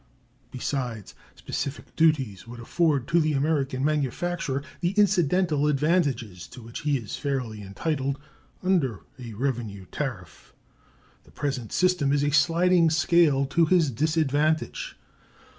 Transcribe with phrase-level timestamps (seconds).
[0.49, 6.97] Besides, specific duties would afford to the American manufacturer the incidental advantages to which he
[6.97, 8.17] is fairly entitled
[8.63, 10.55] under a revenue tariff.
[11.23, 14.97] The present system is a sliding scale to his disadvantage.